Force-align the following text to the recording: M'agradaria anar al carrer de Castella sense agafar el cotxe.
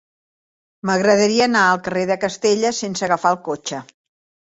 M'agradaria 0.89 1.43
anar 1.47 1.65
al 1.73 1.81
carrer 1.87 2.05
de 2.11 2.17
Castella 2.23 2.71
sense 2.79 3.05
agafar 3.09 3.33
el 3.35 3.39
cotxe. 3.49 3.83